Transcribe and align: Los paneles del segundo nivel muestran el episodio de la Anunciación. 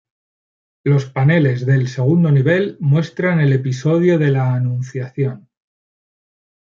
Los 0.83 1.05
paneles 1.11 1.63
del 1.63 1.87
segundo 1.87 2.31
nivel 2.31 2.75
muestran 2.79 3.39
el 3.39 3.53
episodio 3.53 4.17
de 4.17 4.31
la 4.31 4.55
Anunciación. 4.55 5.47